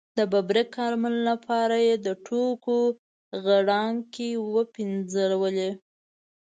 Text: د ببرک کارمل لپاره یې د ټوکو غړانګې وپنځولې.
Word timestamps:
د 0.17 0.19
ببرک 0.33 0.67
کارمل 0.77 1.15
لپاره 1.29 1.75
یې 1.87 1.95
د 2.05 2.07
ټوکو 2.25 2.77
غړانګې 3.43 4.31
وپنځولې. 4.55 5.71